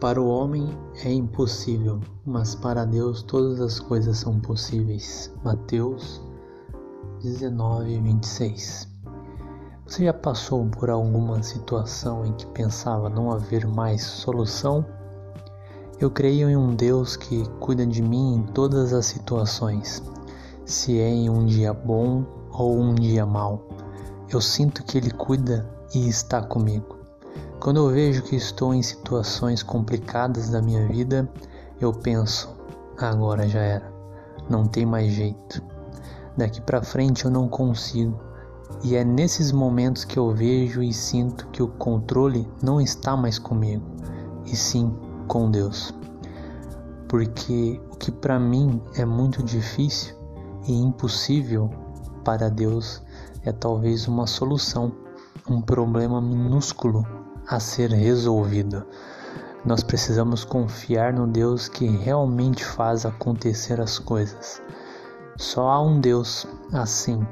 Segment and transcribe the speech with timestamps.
[0.00, 0.66] Para o homem
[1.04, 5.30] é impossível, mas para Deus todas as coisas são possíveis.
[5.44, 6.22] Mateus
[7.22, 8.88] 19, 26.
[9.86, 14.86] Você já passou por alguma situação em que pensava não haver mais solução?
[16.00, 20.02] Eu creio em um Deus que cuida de mim em todas as situações,
[20.64, 23.68] se é em um dia bom ou um dia mau.
[24.30, 26.99] Eu sinto que Ele cuida e está comigo.
[27.60, 31.30] Quando eu vejo que estou em situações complicadas da minha vida,
[31.78, 32.56] eu penso:
[32.96, 33.92] agora já era,
[34.48, 35.62] não tem mais jeito.
[36.38, 38.18] Daqui para frente eu não consigo.
[38.82, 43.38] E é nesses momentos que eu vejo e sinto que o controle não está mais
[43.38, 43.84] comigo,
[44.46, 44.96] e sim
[45.28, 45.94] com Deus.
[47.08, 50.16] Porque o que para mim é muito difícil
[50.66, 51.68] e impossível
[52.24, 53.02] para Deus
[53.44, 54.92] é talvez uma solução,
[55.46, 57.19] um problema minúsculo
[57.50, 58.86] a ser resolvido.
[59.64, 64.62] Nós precisamos confiar no Deus que realmente faz acontecer as coisas.
[65.36, 67.26] Só há um Deus assim,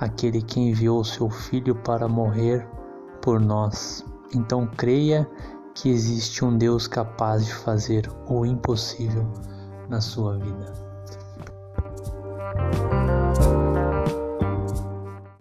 [0.00, 2.68] aquele que enviou seu Filho para morrer
[3.22, 4.04] por nós.
[4.34, 5.28] Então creia
[5.72, 9.24] que existe um Deus capaz de fazer o impossível
[9.88, 10.72] na sua vida.